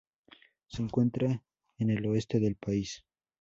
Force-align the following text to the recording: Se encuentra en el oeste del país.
Se 0.65 0.81
encuentra 0.81 1.43
en 1.77 1.91
el 1.91 2.03
oeste 2.07 2.39
del 2.39 2.55
país. 2.55 3.05